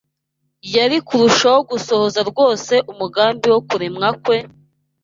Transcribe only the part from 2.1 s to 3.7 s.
rwose umugambi wo